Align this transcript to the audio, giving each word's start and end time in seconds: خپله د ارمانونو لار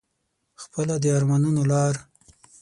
خپله 0.61 0.95
د 1.03 1.05
ارمانونو 1.17 1.61
لار 1.71 1.95